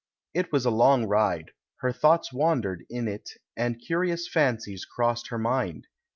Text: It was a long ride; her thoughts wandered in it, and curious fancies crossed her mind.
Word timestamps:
It 0.33 0.51
was 0.51 0.65
a 0.65 0.71
long 0.71 1.05
ride; 1.05 1.51
her 1.81 1.91
thoughts 1.91 2.33
wandered 2.33 2.85
in 2.89 3.07
it, 3.07 3.33
and 3.55 3.79
curious 3.79 4.27
fancies 4.27 4.83
crossed 4.83 5.27
her 5.27 5.37
mind. 5.37 5.85